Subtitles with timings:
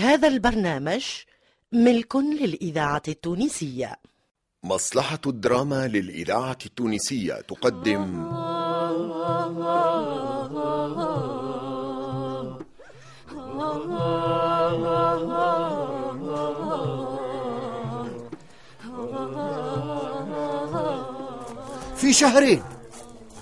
[0.00, 1.04] هذا البرنامج
[1.72, 3.96] ملك للإذاعة التونسية.
[4.64, 8.30] مصلحة الدراما للإذاعة التونسية تقدم.
[21.96, 22.62] في شهرين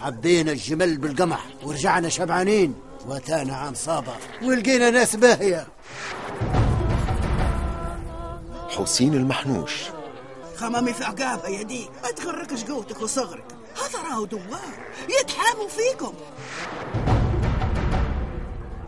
[0.00, 2.74] عبينا الجمل بالقمح ورجعنا شبعانين
[3.06, 5.66] واتانا عام صابر ولقينا ناس باهية.
[8.78, 9.72] حسين المحنوش.
[10.56, 13.44] خمامي في عقابة يا ديك ما تغركش قوتك وصغرك.
[13.76, 14.74] هذا راهو دوار.
[15.20, 16.14] يتحاموا فيكم.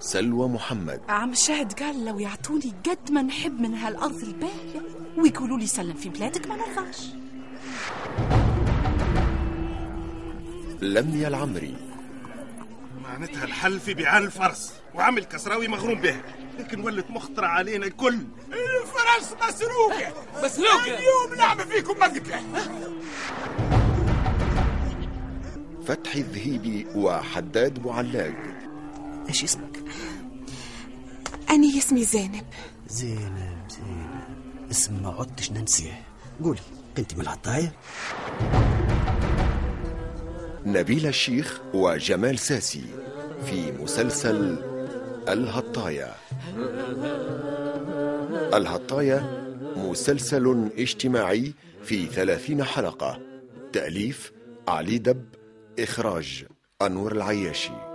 [0.01, 1.01] سلوى محمد.
[1.09, 4.81] عم شاهد قال لو يعطوني قد ما نحب من هالأرض الباهية
[5.19, 7.07] ويقولوا لي سلم في بلادك ما نرضاش.
[10.83, 11.77] لميا العمري.
[13.03, 16.21] معناتها الحل في بيعان الفرس وعمل كسراوي مغروم به.
[16.59, 18.19] لكن ولت مخطرة علينا الكل.
[19.01, 20.13] الفرس مسروقة.
[20.45, 22.43] مسروقة؟ اليوم نعمل فيكم مقتلة
[25.87, 28.35] فتحي الذهيبي وحداد معلاق
[29.29, 29.85] إيش اسمك؟
[31.51, 32.45] أنا اسمي زينب.
[32.89, 34.21] زينب زينب.
[34.71, 36.03] اسم ما عدتش ننسيه.
[36.45, 36.61] قولي
[36.97, 37.73] كنت من العطاية؟
[40.67, 42.85] نبيل الشيخ وجمال ساسي
[43.47, 44.57] في مسلسل
[45.29, 46.15] الهطاية
[48.55, 53.21] الهطاية مسلسل اجتماعي في ثلاثين حلقة
[53.73, 54.33] تأليف
[54.69, 55.25] علي دب
[55.79, 56.45] إخراج
[56.83, 57.90] أنور العياشي.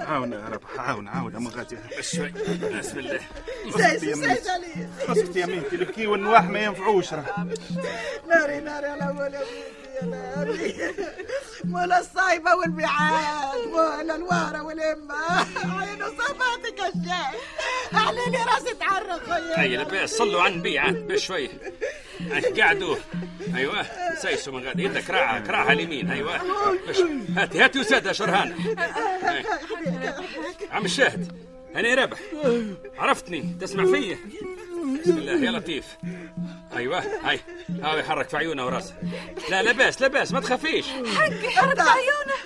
[0.00, 2.28] عاون يا رب عاون عاون يا مغاتي شوي.
[2.78, 3.20] بسم الله.
[3.76, 4.88] سيد سيد علي.
[5.08, 7.46] اسكت يا مينتي الكي والنواح ما ينفعوش راه.
[8.28, 10.94] ناري ناري على مولا بيتي يا ناري
[11.64, 15.14] مولا الصايبة والبيعات مولا الوارة والإمة.
[15.56, 17.40] عينو صفاتك الشاي
[17.92, 21.38] عليلي راسي تعرق هيا خيي لباس صلوا عن بيعة بشوي.
[21.38, 21.50] أي،
[22.60, 22.96] قعدوا
[23.56, 26.10] أيوه سيسو من غادي يدك راعة كراعها اليمين.
[26.10, 26.40] أيوه.
[27.36, 28.52] هاتي هاتي وسادة شرهان.
[29.28, 29.44] أي.
[30.70, 31.32] عم الشاهد
[31.76, 32.18] أنا رابح
[32.98, 34.18] عرفتني تسمع فيا؟
[35.02, 35.96] بسم الله يا لطيف.
[36.76, 37.40] أيوه هاي
[37.82, 38.94] هاو يحرك في عيونه وراسه.
[39.50, 40.86] لا لا بأس لا بأس ما تخافيش.
[41.56, 42.38] حرد عيونه.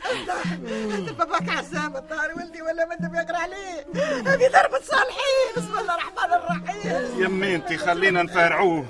[1.19, 3.87] باباك عسام الطاري ولدي ولا ما أنت بيقرأ عليه
[4.27, 7.23] هذه ضربة صالحين بسم الله الرحمن الرحيم.
[7.23, 8.87] يا مينتي خلينا نفارعوه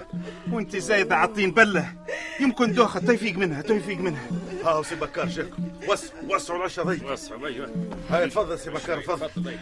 [0.52, 1.92] وانت زايدة عطين بلة.
[2.40, 4.26] يمكن دوخة تيفيق منها تيفيق منها.
[4.64, 7.70] ها سي بكار جاكم وسعوا وسعوا العشاء ضيق وسعوا أيوه
[8.10, 9.56] هاي تفضل سي بكار تفضل.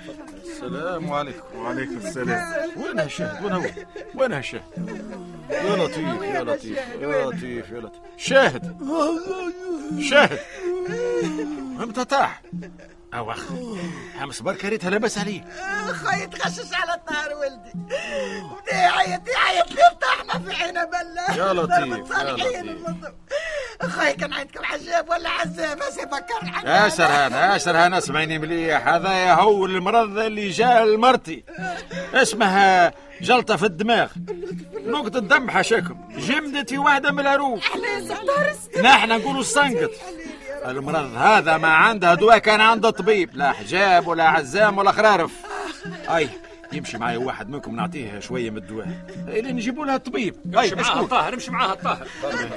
[0.44, 1.58] السلام عليكم.
[1.58, 2.70] وعليكم السلام.
[2.76, 3.64] وين هالشاهد وين هو؟
[4.14, 4.62] وين هالشاهد
[5.50, 8.00] يا لطيف يا لطيف يا لطيف يا لطيف.
[8.16, 8.76] شاهد.
[10.10, 10.38] شاهد.
[11.82, 12.42] إمتى طاح
[13.12, 13.48] أخ
[14.18, 15.44] حمص بركه ريتها لبس عليه
[15.92, 17.72] خويا تغشش على الطار ولدي.
[18.62, 19.66] بدا يعيط يعيط
[21.40, 22.70] يا لطيف، يا لطيف.
[24.20, 28.88] كان عندكم عجاب ولا عزام سي بكر الحمد يا سرهان يا سرهان اسمعيني مليح.
[28.88, 31.44] هذا هو المرض اللي جاء لمرتي
[32.14, 34.10] اسمها جلطة في الدماغ.
[34.86, 37.60] نقطة دم حشاكم جمدتي واحدة من العروق
[38.82, 39.90] نحن نقولوا السنقط.
[40.66, 43.30] المرض هذا ما عنده دواء كان عنده طبيب.
[43.34, 45.30] لا حجاب ولا عزام ولا خرارف.
[46.08, 46.28] أي.
[46.72, 48.88] يمشي معي واحد منكم نعطيه شوية من الدواء.
[49.28, 50.56] اللي نجيبوا لها الطبيب.
[50.58, 52.06] اي امشي معاها الطاهر امشي معاها الطاهر.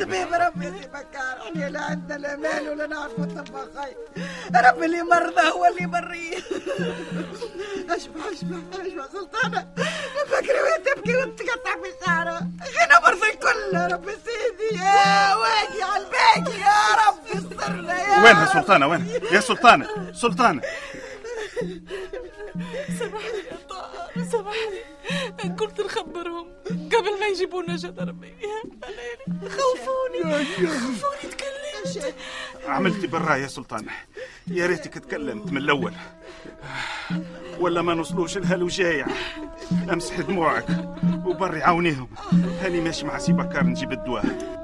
[0.01, 3.96] طبيب ربي سي بكر إحنا لا عندنا لا مال ولا نعرف الطب خي.
[4.68, 6.38] ربي اللي مرضى هو اللي يبريه
[7.90, 9.68] أشبع أشبع أشبع سلطانة.
[10.28, 13.76] فكري وين تبكي وتقطع في شعرها غنى مرضى الكل.
[13.78, 16.78] يا ربي سيدي يا واجي على الباقي يا
[17.08, 18.53] ربي استرنا يا وينها رب.
[18.53, 20.61] سلطانة وين يا سلطانة سلطانة.
[22.99, 23.42] سامحني
[24.34, 28.34] سامحني قلت نخبرهم قبل ما يجيبونا جدربي
[29.41, 30.46] خوفوني.
[30.68, 32.16] خوفوني تكلمت.
[32.68, 33.91] عملتي برا يا سلطانة
[34.47, 35.94] يا ريتك تكلمت من الأول.
[37.59, 39.08] ولا ما نوصلوش لها الوجايع
[39.94, 40.66] أمسح دموعك
[41.26, 42.09] وبري عاونيهم.
[42.62, 44.62] هاني ماشي مع سي بكار نجيب الدواء.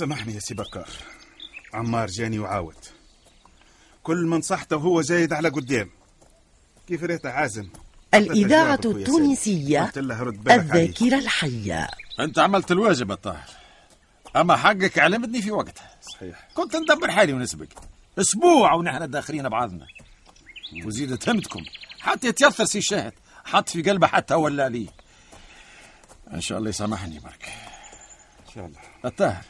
[0.00, 0.88] سامحني يا سي بكار.
[1.74, 2.76] عمار جاني وعاود.
[4.02, 5.90] كل ما نصحته وهو زايد على قدام.
[6.88, 7.68] كيف ريت عازم؟
[8.14, 8.80] الإذاعة.
[8.84, 9.92] التونسية.
[9.96, 11.88] الذاكرة الحية.
[12.20, 13.48] أنت عملت الواجب الطاهر
[14.36, 15.90] أما حقك علمتني في وقتها.
[16.12, 16.48] صحيح.
[16.54, 17.74] كنت ندبر حالي ونسبك.
[18.18, 19.86] أسبوع ونحن داخلين بعضنا.
[20.84, 21.64] وزيد تهمتكم.
[22.00, 23.12] حتى يتيثر سي الشاهد
[23.44, 24.88] حط في قلبه حتى ولا لي
[26.32, 27.48] إن شاء الله يسامحني برك
[28.48, 28.78] إن شاء الله.
[29.04, 29.44] الطاهر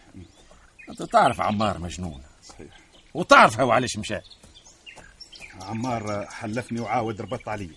[0.91, 2.23] أنت تعرف عمار مجنون.
[2.45, 2.81] صحيح.
[3.15, 4.19] وتعرف هو علاش مشى.
[5.61, 7.71] عمار حلفني وعاود ربط علي.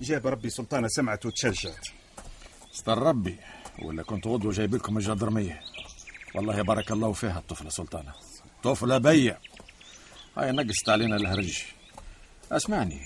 [0.00, 1.86] جاب ربي سلطانة سمعت وتشجعت
[2.74, 3.36] استر ربي
[3.82, 5.60] ولا كنت غدوة جايب لكم الجدرميه
[6.34, 8.12] والله بارك الله فيها الطفلة سلطانة.
[8.62, 9.38] طفلة بيع.
[10.36, 11.62] هاي نقصت علينا الهرج.
[12.52, 13.00] أسمعني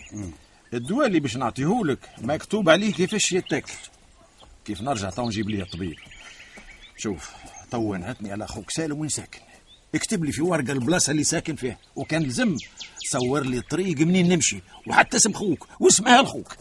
[0.75, 3.73] الدواء اللي باش نعطيهولك مكتوب عليه كيفاش يتاكل.
[4.65, 5.97] كيف نرجع تو نجيب لي الطبيب.
[6.97, 7.33] شوف
[7.71, 9.41] تو نهتني على أخوك سالم وين ساكن
[9.95, 12.57] اكتب لي في ورقه البلاصه اللي ساكن فيها وكان لزم
[13.11, 16.57] صور لي الطريق منين نمشي وحتى اسم خوك واسم أهل خوك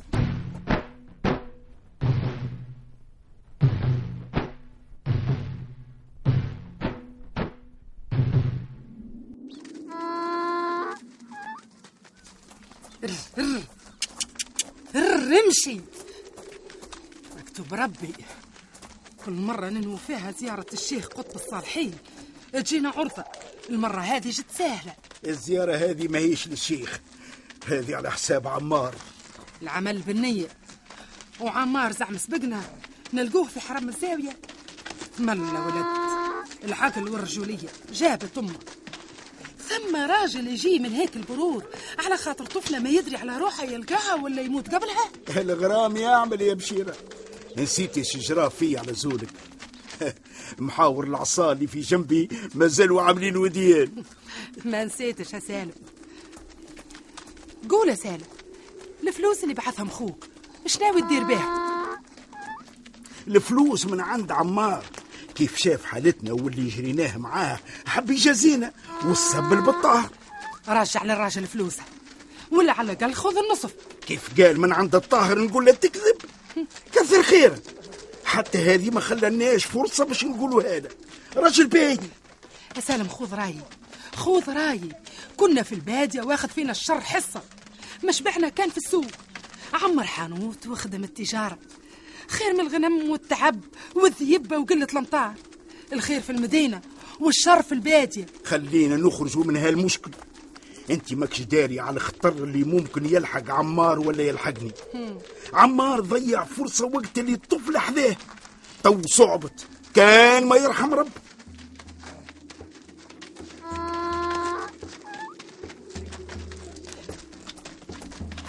[14.96, 15.82] رمشي
[17.38, 18.14] مكتوب ربي
[19.28, 21.94] كل مرة ننوي فيها زيارة الشيخ قطب الصالحين.
[22.54, 23.24] تجينا عرضة
[23.70, 24.96] المرة هذه جت سهلة.
[25.26, 27.00] الزيارة هذه ما هيش للشيخ.
[27.66, 28.96] هذه على حساب عمار.
[29.62, 30.48] العمل بالنية.
[31.40, 32.62] وعمار زعم سبقنا.
[33.14, 34.38] نلقوه في حرم الزاوية
[35.20, 35.86] ملا ولد.
[36.64, 37.70] العقل والرجولية.
[37.94, 38.60] جابت أمه
[39.70, 41.64] ثم راجل يجي من هيك البرود
[42.06, 45.12] على خاطر طفلة ما يدري على روحها يلقاها ولا يموت قبلها.
[45.38, 46.96] الغرام يعمل يا بشيرة.
[47.58, 49.30] نسيتي شجرة في على زولك.
[50.60, 54.04] محاور العصا اللي في جنبي مازالوا عاملين وديان.
[54.66, 55.72] ما نسيتش يا سالم.
[57.70, 58.26] قول يا سالم
[59.08, 60.28] الفلوس اللي بعثهم خوك
[60.66, 61.68] إيش ناوي تدير بها؟
[63.28, 64.84] الفلوس من عند عمار.
[65.36, 68.74] كيف شاف حالتنا واللي جريناه معاه حب يجازينا
[69.06, 70.10] والسب بالطاهر
[70.68, 71.84] رجع للراجل فلوسه
[72.52, 73.74] ولا على الأقل خذ النصف.
[74.08, 76.18] كيف قال من عند الطاهر نقول له تكذب؟
[76.94, 77.62] كثر خيرك
[78.26, 80.90] حتى هذه ما خلناش فرصة باش نقولوا هذا.
[81.36, 82.00] رجل باهي
[82.76, 83.62] يا سالم خذ رأيي.
[84.16, 84.92] خذ رأيي.
[85.38, 87.42] كنا في البادية واخذ فينا الشر حصة.
[88.04, 89.06] مشبعنا كان في السوق.
[89.74, 91.58] عمر حانوت وخدم التجارة.
[92.28, 93.60] خير من الغنم والتعب
[93.96, 95.34] والذيبة وقلة الأمطار.
[95.94, 96.82] الخير في المدينة
[97.20, 98.26] والشر في البادية.
[98.46, 100.12] خلينا نخرجوا من هالمشكل
[100.90, 104.72] انت ماكش داري على الخطر اللي ممكن يلحق عمار ولا يلحقني.
[105.54, 108.16] عمار ضيع فرصة وقت اللي الطفل حذاه.
[108.84, 109.68] تو صعبت.
[109.94, 111.08] كان ما يرحم رب.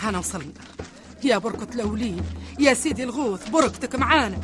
[0.01, 0.53] هنا وصلنا.
[1.25, 2.23] يا بركة الأولين
[2.59, 4.41] يا سيدي الغوث بركتك معانا.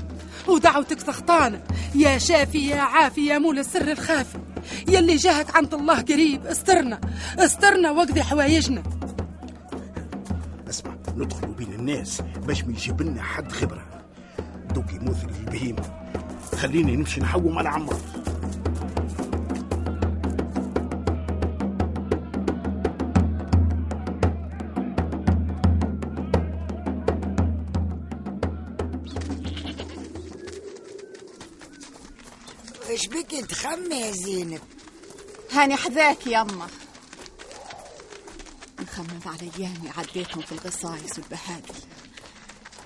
[0.49, 1.65] ودعوتك تخطانا.
[1.95, 4.39] يا شافي يا عافي يا مول السر الخافي.
[4.89, 6.47] يلي جاهك عند الله قريب.
[6.47, 7.01] استرنا
[7.39, 8.83] استرنا واقضي حوايجنا.
[10.69, 13.85] اسمع ندخلوا بين الناس باش ما يجيب لنا حد خبرة.
[14.75, 15.83] دوكي مثري البهيمة.
[16.57, 18.01] خليني نمشي نحوم على عمار
[33.75, 34.61] تخمي يا زينب.
[35.53, 36.69] هاني حذاك يما
[38.79, 41.75] مخمم على ايامي عديتهم في القصايص والبهادل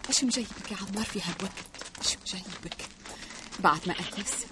[0.08, 1.52] إيش مجيبك يا عمار في هالوقت؟
[1.98, 2.76] إيش مجيبك؟
[3.60, 4.46] بعد ما اتلست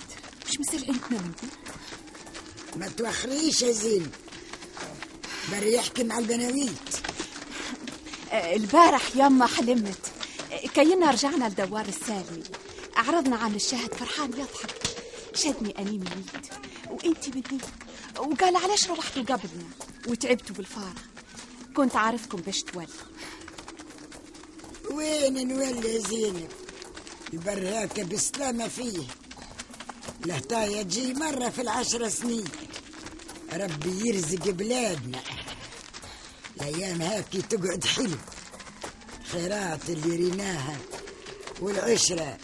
[0.48, 1.46] مش مثل أنت نمتي
[2.76, 4.14] ما توخريش يا زينب.
[5.52, 6.96] بري يحكي مع البناويت
[8.32, 10.12] آه، البارح يما حلمت.
[10.52, 12.42] آه، كينا رجعنا لدوار السالمي.
[12.96, 14.85] عرضنا عن الشاهد فرحان يضحك.
[15.36, 16.46] شدني أنيم ميت
[16.90, 17.60] وانتي مني
[18.18, 19.68] وقال علاش روحتوا قبلنا
[20.08, 20.98] وتعبتوا بالفارغ
[21.76, 22.88] كنت عارفكم باش تولوا
[24.90, 26.48] وين نولي زينب؟
[27.32, 29.02] البراكة بسلامة فيه.
[30.26, 32.44] الهتاية تجي مرة في العشر سنين.
[33.52, 35.20] ربي يرزق بلادنا.
[36.56, 38.16] الأيام هاكي تقعد حلو.
[39.32, 40.76] خيرات اللي ريناها
[41.60, 42.38] والعشرة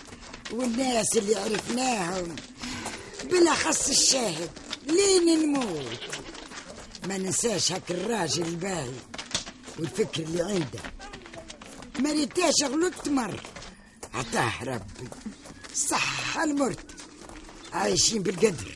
[0.53, 2.37] والناس اللي عرفناهم.
[3.25, 4.51] بالأخص الشاهد.
[4.87, 6.01] لين نموت.
[7.09, 8.93] ما ننساش هاك الراجل الباهي
[9.79, 10.81] والفكر اللي عنده.
[11.99, 13.41] ما ريتاش غلطت مرة.
[14.15, 15.09] عطاه ربي.
[15.75, 16.87] صح المرت.
[17.73, 18.75] عايشين بالقدر.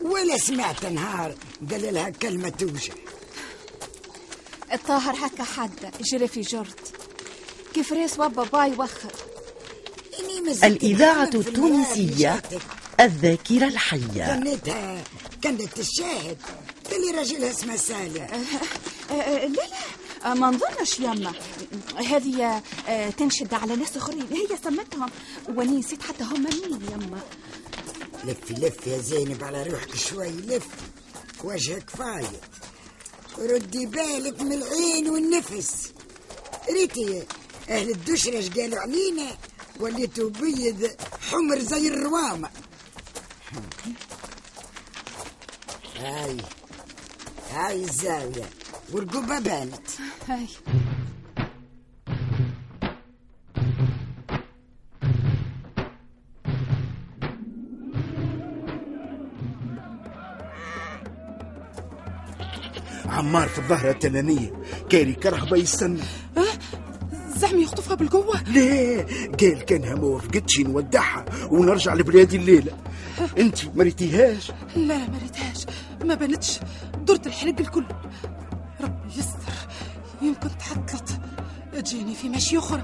[0.00, 1.34] ولا سمعت نهار
[1.70, 2.94] قال لها كلمة توجع.
[4.72, 6.80] الطاهر هكا حد جري في جرد
[7.74, 9.12] كيف ريس بابا باي وخر.
[10.48, 12.42] الإذاعة التونسية
[13.00, 14.26] الذاكرة الحية.
[14.26, 15.04] كانتها
[15.42, 16.36] كانت الشاهد.
[16.92, 18.26] اللي راجلها اسمه سالم
[19.10, 20.30] آه، آه، لا لا.
[20.30, 21.32] آه، ما نظنش يما
[22.06, 22.62] هذه
[23.18, 24.26] تنشد على ناس آخرين.
[24.32, 25.10] هي سمتهم.
[25.48, 27.20] واني نسيت حتى هم مين يما
[28.24, 30.66] لفي لفي يا زينب على روحك شوي لف.
[31.44, 32.32] وجهك فايض
[33.38, 35.92] ردي بالك من العين والنفس.
[36.72, 37.22] ريتي
[37.68, 39.36] أهل الدشرة اش قالوا علينا؟
[39.80, 40.90] وليتوا بيض
[41.30, 42.50] حمر زي الروامة
[46.00, 46.36] هاي.
[47.52, 48.50] هاي الزاوية.
[48.92, 49.88] والرقبة بانت
[50.28, 50.46] هاي.
[63.06, 64.52] عمار في الظهر التنانية.
[64.90, 66.02] كاري كرهبة يستنى
[67.44, 68.42] زعما يخطفها بالقوة.
[68.42, 69.06] لا
[69.40, 72.72] قال كانها ما وافقتش نودعها ونرجع لبلادي الليلة.
[73.38, 75.66] انت ما ريتيهاش؟ لا لا ما ريتهاش.
[76.04, 76.60] ما بانتش.
[77.06, 77.84] درت الحلق الكل.
[78.80, 79.52] ربي يستر.
[80.22, 81.20] يمكن تحطلت
[81.72, 82.82] تجيني في مشي أخرى.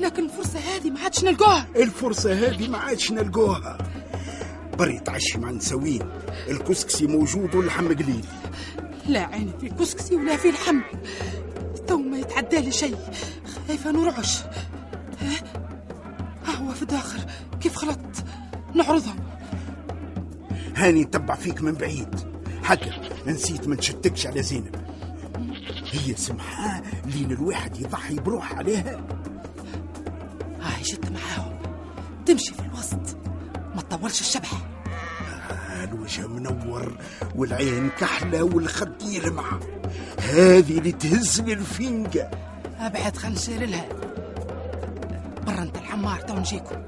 [0.00, 3.78] لكن الفرصة هذه ما عادش نلقاها الفرصة هذه ما عادش نلقوها.
[4.78, 6.02] بري تعشي مع نسوين
[6.48, 8.24] الكسكسي موجود واللحم قليل.
[9.06, 10.80] لا عيني في كسكسي ولا في لحم
[11.86, 12.96] تو ما يتعدى لي شيء.
[13.66, 14.42] خايفة نرعش؟
[16.46, 17.20] هو في الداخل.
[17.60, 18.24] كيف خلطت؟
[18.74, 19.16] نعرضهم
[20.76, 22.20] هاني تبع فيك من بعيد.
[22.62, 22.90] حكا
[23.26, 24.76] نسيت ما نشتكش على زينب.
[25.90, 29.06] هي سمحة لين الواحد يضحي بروح عليها.
[30.60, 31.58] هاي جت معاهم.
[32.26, 33.16] تمشي في الوسط.
[33.74, 34.50] ما تطولش الشبح.
[35.84, 36.98] الوجه منور
[37.34, 39.60] والعين كحلة والخد يلمع
[40.20, 42.30] هذه اللي تهز لي الفنجة
[42.78, 43.88] ابعد خل نشير لها.
[45.46, 46.82] برا أنت الحمار تو نجيكم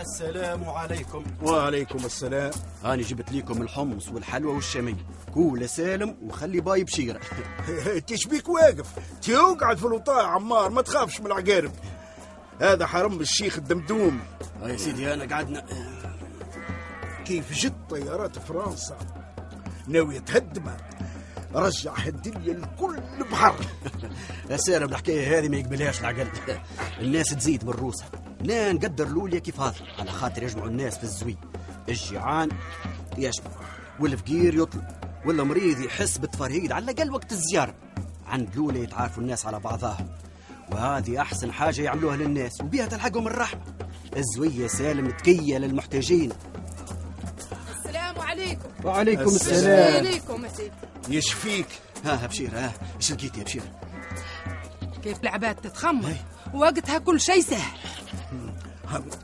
[0.00, 1.24] السلام عليكم.
[1.42, 2.50] وعليكم السلام.
[2.84, 4.96] أنا جبت لكم الحمص والحلوى والشامي
[5.34, 7.20] كول سالم وخلي باي بشيرة.
[8.08, 8.86] تشبيك واقف.
[9.22, 11.70] تقعد في الوطاء عمار ما تخافش من العقارب.
[12.60, 14.20] هذا حرم الشيخ الدمدوم.
[14.62, 15.64] آه يا سيدي أنا قعدنا.
[17.24, 18.98] كيف جت طيارات فرنسا؟
[19.86, 20.76] ناوية تهدمها
[21.54, 23.00] رجع هالدنيا الكل
[23.32, 23.56] بحر.
[24.50, 26.28] يا سالم الحكاية هذه ما يقبلهاش العقل.
[27.00, 28.10] الناس تزيد من روسها.
[28.40, 31.36] لا نقدر لوليا كيف هذا على خاطر يجمعوا الناس في الزوي.
[31.88, 32.48] الجيعان
[33.18, 33.50] يشبع
[34.00, 34.84] والفقير يطلب
[35.26, 37.74] ولا مريض يحس بالتفرهيد على الأقل وقت الزيارة.
[38.26, 39.98] عند لوليا يتعارفوا الناس على بعضها.
[40.74, 43.60] وهذه أحسن حاجة يعملوها للناس وبيها تلحقهم الرحمة.
[44.16, 46.32] الزوية سالم تكية للمحتاجين.
[47.78, 48.68] السلام عليكم.
[48.84, 49.96] وعليكم السلام.
[49.96, 50.72] عليكم سيدي
[51.08, 51.66] يشفيك
[52.04, 53.62] ها ها بشير ها إيش لقيت يا بشير؟
[55.02, 56.14] كيف العباد تتخمر؟
[56.54, 57.78] وقتها كل شيء سهل.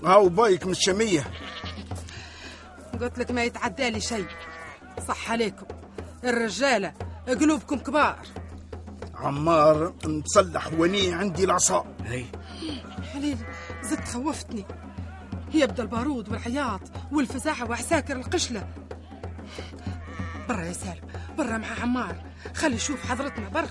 [0.04, 1.30] هاو بايك من الشامية
[3.00, 4.26] قلت لك ما يتعدى لي شيء
[5.09, 5.66] صح عليكم.
[6.25, 6.92] الرجالة
[7.28, 8.19] قلوبكم كبار.
[9.20, 11.96] عمار مصلح وني عندي العصا.
[12.04, 12.24] هي.
[13.12, 13.38] حليل
[13.82, 14.64] زدت خوفتني.
[15.54, 16.80] يبدا البارود والعياط
[17.12, 18.68] والفزاعة وعساكر القشلة.
[20.48, 21.08] برا يا سالم
[21.38, 22.16] برا مع عمار.
[22.54, 23.68] خلي يشوف حضرتنا برا.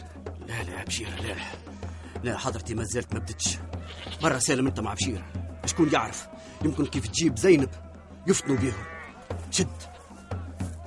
[0.48, 1.36] لا لا يا بشيرة لا
[2.24, 2.38] لا.
[2.38, 3.58] حضرتي ما زلت ما بدتش.
[4.24, 5.26] مرة سالم انت مع بشيرة.
[5.66, 6.28] شكون يعرف؟
[6.66, 7.70] يمكن كيف تجيب زينب
[8.28, 8.84] يفتنوا بيهم.
[9.52, 9.68] شد.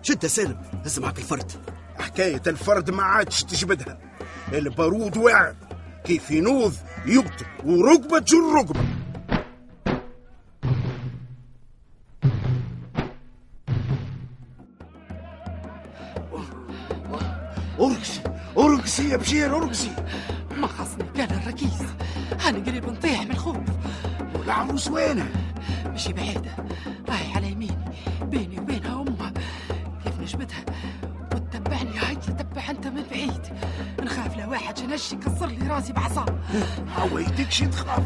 [0.03, 1.53] شد يا سالم هز معك الفرد.
[1.99, 3.99] حكاية الفرد ما عادش تجبدها.
[4.55, 5.55] البارود واعر
[6.05, 6.75] كيف ينوض
[7.07, 8.81] يقتل وركبة تجر ركبة
[17.81, 18.21] ارقصي
[18.59, 19.91] ارقصي يا بشير ارقصي
[20.57, 21.83] ما خصني كان الركيز.
[22.49, 23.57] أنا قريب نطيح من الخوف
[24.39, 25.29] والعروس وينها
[25.87, 26.57] مشي بعيدة
[27.09, 27.82] هاي على يميني
[34.93, 36.27] جنش يكسر لي راسي بعصا؟
[36.99, 38.03] عويتكش تخاف؟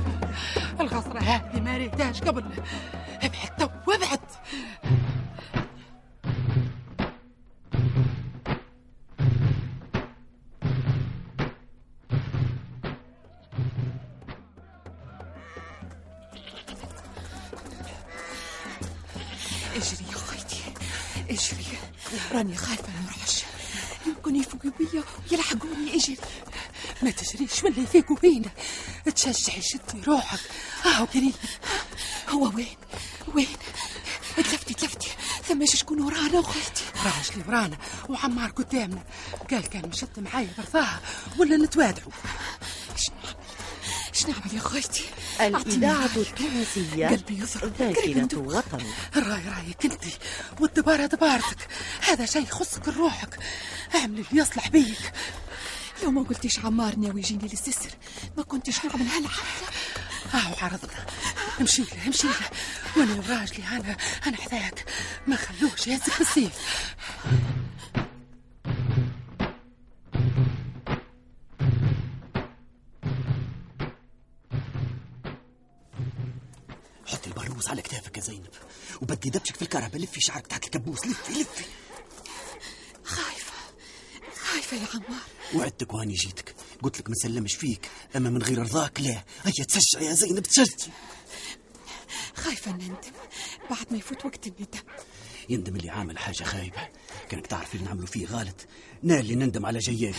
[0.80, 2.44] الغصرة هذه ما ريتهاش قبل.
[3.22, 4.20] ابعد تو وابعد
[19.76, 20.62] اجري يا خيتي
[21.30, 21.78] اجري.
[22.32, 23.44] راني خايفة ما نروحش
[24.06, 25.02] يمكن يفوقوا بيا
[25.32, 26.16] ويلحقوني اجري.
[27.02, 28.50] ما تجريش ولا يفيقوا هنا
[29.14, 30.40] تشجعي شدي روحك.
[30.86, 31.34] اهو قريب
[32.28, 32.76] هو وين؟
[33.34, 33.56] وين؟
[34.36, 35.08] تلفتي تلفتي
[35.48, 37.78] ثم شكون ورانا وخيتي راجلي ورانا.
[38.08, 39.04] وعمار قدامنا.
[39.50, 41.00] قال كان مشد معايا برثاها
[41.38, 42.12] ولا نتوادعوا.
[44.12, 45.04] شنو نعمل؟ يا خويتي؟
[45.40, 48.84] الإذاعة التونسية قلبي يضرب ذاكرة وطن
[49.16, 50.04] الراي رايك انت
[50.60, 51.68] والدبارة دبارتك.
[52.00, 53.38] هذا شيء يخصك لروحك
[53.94, 55.12] اعمل اللي يصلح بيك.
[56.02, 57.90] لو ما قلتيش عمار ناوي يجيني للسسر
[58.36, 59.68] ما كنتش نعمل هالحفلة
[60.40, 61.06] اهو عرضنا
[61.60, 62.50] امشي له امشي له
[62.96, 64.84] وأنا وراجلي أنا أنا حذاك.
[65.26, 66.52] ما خلوش يهزك بالسيف.
[77.06, 78.46] حطي البروز على كتافك يا زينب
[79.02, 81.64] وبدي دبشك في الكهرباء لفي شعرك تحت الكبوس لفي لفي.
[84.70, 85.20] خايفة يا عمار؟
[85.54, 86.54] وعدتك وهاني جيتك.
[86.82, 87.90] قلت لك ما سلمش فيك.
[88.16, 89.24] أما من غير رضاك لا.
[89.44, 90.86] هيا تشجع يا زينب تشجع
[92.34, 92.96] خايفة نندم
[93.70, 94.80] بعد ما يفوت وقت الندم.
[95.48, 96.88] يندم اللي عامل حاجة خايبة.
[97.28, 98.66] كانك تعرف اللي نعملوا فيه غلط.
[99.02, 100.16] نال اللي نندم على جيالي.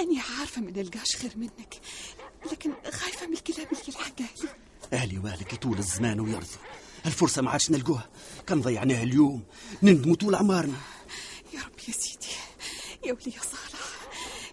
[0.00, 1.80] أني عارفة ما نلقاش خير منك.
[2.52, 4.48] لكن خايفة من الكلام اللي يلحقها لي
[4.92, 6.58] أهلي والك يطول الزمان ويرضوا.
[7.06, 8.08] الفرصة ما عادش نلقوها.
[8.46, 9.44] كان ضيعناها اليوم.
[9.82, 10.80] نندموا طول عمارنا.
[11.54, 12.19] يا رب يا سيدي.
[13.10, 13.80] يا ولي يا صالح.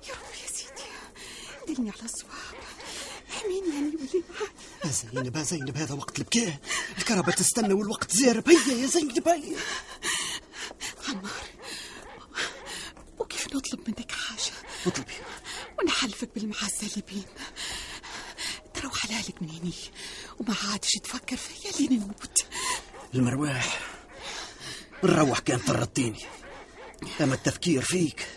[0.08, 0.90] يا رب يا سيدي.
[1.68, 2.32] دلني على الصواب.
[3.32, 4.24] احميني يعني ولي.
[4.30, 4.52] معاك
[4.86, 6.58] يا زينب يا زينب هذا وقت البكاء.
[6.98, 9.58] الكهرباء تستنى والوقت زارب هيا يا زينب هيا.
[11.08, 11.32] عمار
[13.20, 14.52] وكيف نطلب منك حاجة؟
[14.88, 15.14] اطلبي
[15.80, 17.48] ونحلفك بالمعزة اللي بينا
[18.74, 19.74] تروح حلالك من هني
[20.40, 22.46] وما عادش تفكر فيا لين نموت.
[23.16, 23.80] المرواح.
[25.04, 26.26] نروح كان طردتيني
[27.22, 28.28] أما التفكير فيك.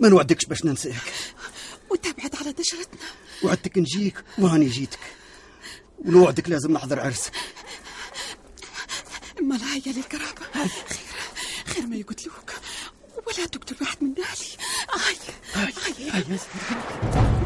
[0.00, 1.12] ما نوعدكش باش ننساك.
[1.90, 3.08] وتبعد على دجرتنا
[3.42, 4.98] وعدتك نجيك وهاني جيتك.
[6.04, 7.32] ونوعدك لازم نحضر عرسك
[9.40, 10.68] اما الهيا للقرابة خير
[11.66, 12.50] خير ما يقتلوك.
[13.26, 14.46] ولا تقتل واحد من أهلي.
[15.54, 17.43] هيا هيا هيا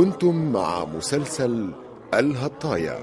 [0.00, 1.70] كنتم مع مسلسل
[2.14, 2.98] الهطايا.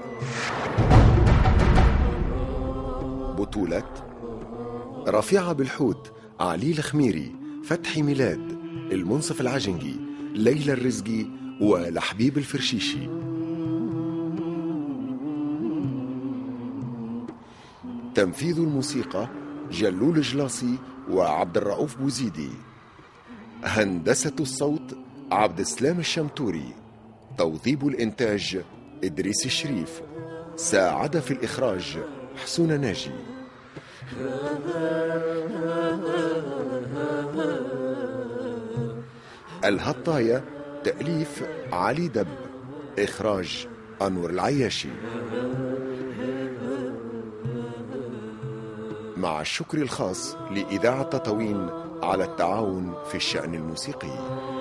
[3.38, 3.92] بطولة
[5.08, 7.34] رفيعة بالحوت علي الخميري
[7.64, 8.58] فتحي ميلاد
[8.92, 9.96] المنصف العجنجي
[10.34, 11.26] ليلى الرزقي
[11.60, 13.08] ولحبيب الفرشيشي.
[18.14, 19.28] تنفيذ الموسيقى
[19.70, 20.78] جلول جلاصي
[21.10, 22.50] وعبد الرؤوف بوزيدي.
[23.64, 24.96] هندسة الصوت
[25.32, 26.74] عبد السلام الشمتوري.
[27.38, 28.60] توظيب الإنتاج
[29.04, 30.02] إدريس الشريف.
[30.56, 31.98] ساعد في الإخراج
[32.36, 33.10] حسون ناجي.
[39.64, 40.44] الهطاية
[40.84, 42.26] تأليف علي دب.
[42.98, 43.68] إخراج
[44.02, 44.88] أنور العياشي.
[49.16, 51.68] مع الشكر الخاص لإذاعة تطاوين
[52.02, 54.57] على التعاون في الشأن الموسيقي.